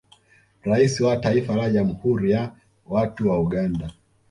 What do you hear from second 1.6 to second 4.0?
jamhuri ya watu wa Uganda